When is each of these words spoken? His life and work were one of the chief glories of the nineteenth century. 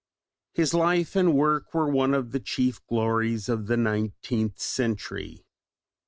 His 0.51 0.73
life 0.73 1.15
and 1.15 1.35
work 1.35 1.75
were 1.75 1.87
one 1.87 2.15
of 2.15 2.31
the 2.31 2.39
chief 2.39 2.83
glories 2.87 3.47
of 3.47 3.67
the 3.67 3.77
nineteenth 3.77 4.57
century. 4.59 5.45